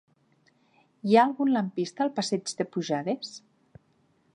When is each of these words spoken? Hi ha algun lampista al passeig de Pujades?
Hi 1.11 1.17
ha 1.17 1.25
algun 1.25 1.53
lampista 1.57 2.05
al 2.07 2.13
passeig 2.19 2.59
de 2.63 2.71
Pujades? 2.77 3.39